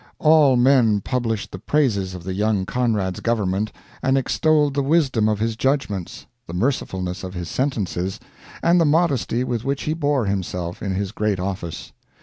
[0.17, 5.37] All men published the praises of the young Conrad's government and extolled the wisdom of
[5.37, 8.19] his judgments, the mercifulness of his sentences,
[8.63, 11.91] and the modesty with which he bore himself in his great office.